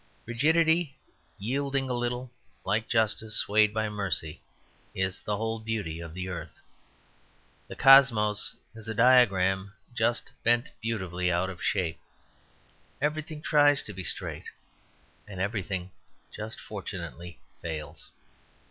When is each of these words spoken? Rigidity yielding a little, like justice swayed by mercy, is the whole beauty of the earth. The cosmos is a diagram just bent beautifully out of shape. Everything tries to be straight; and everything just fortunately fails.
Rigidity 0.25 0.97
yielding 1.37 1.87
a 1.87 1.93
little, 1.93 2.31
like 2.65 2.87
justice 2.89 3.35
swayed 3.35 3.71
by 3.71 3.87
mercy, 3.87 4.41
is 4.95 5.21
the 5.21 5.37
whole 5.37 5.59
beauty 5.59 5.99
of 5.99 6.15
the 6.15 6.27
earth. 6.27 6.59
The 7.67 7.75
cosmos 7.75 8.55
is 8.73 8.87
a 8.87 8.95
diagram 8.95 9.73
just 9.93 10.31
bent 10.41 10.71
beautifully 10.81 11.31
out 11.31 11.51
of 11.51 11.61
shape. 11.61 11.99
Everything 12.99 13.43
tries 13.43 13.83
to 13.83 13.93
be 13.93 14.03
straight; 14.03 14.45
and 15.27 15.39
everything 15.39 15.91
just 16.35 16.59
fortunately 16.59 17.37
fails. 17.61 18.09